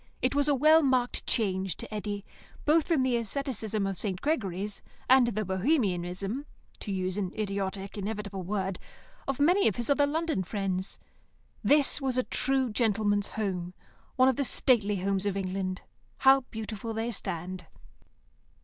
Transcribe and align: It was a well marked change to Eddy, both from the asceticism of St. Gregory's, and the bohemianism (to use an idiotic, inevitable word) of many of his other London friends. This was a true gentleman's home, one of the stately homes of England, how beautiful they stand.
It 0.19 0.33
was 0.33 0.47
a 0.47 0.55
well 0.55 0.81
marked 0.81 1.27
change 1.27 1.77
to 1.77 1.93
Eddy, 1.93 2.25
both 2.65 2.87
from 2.87 3.03
the 3.03 3.15
asceticism 3.17 3.85
of 3.85 3.99
St. 3.99 4.19
Gregory's, 4.19 4.81
and 5.07 5.27
the 5.27 5.45
bohemianism 5.45 6.47
(to 6.79 6.91
use 6.91 7.19
an 7.19 7.31
idiotic, 7.37 7.99
inevitable 7.99 8.41
word) 8.41 8.79
of 9.27 9.39
many 9.39 9.67
of 9.67 9.75
his 9.75 9.91
other 9.91 10.07
London 10.07 10.41
friends. 10.41 10.97
This 11.63 12.01
was 12.01 12.17
a 12.17 12.23
true 12.23 12.71
gentleman's 12.71 13.27
home, 13.27 13.75
one 14.15 14.27
of 14.27 14.37
the 14.37 14.43
stately 14.43 14.95
homes 14.95 15.27
of 15.27 15.37
England, 15.37 15.83
how 16.17 16.41
beautiful 16.49 16.95
they 16.95 17.11
stand. 17.11 17.67